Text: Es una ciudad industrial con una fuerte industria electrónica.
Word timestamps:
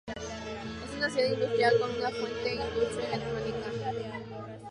Es 0.83 0.97
una 0.97 1.11
ciudad 1.11 1.31
industrial 1.31 1.73
con 1.79 1.91
una 1.91 2.09
fuerte 2.09 2.55
industria 2.55 3.13
electrónica. 3.13 4.19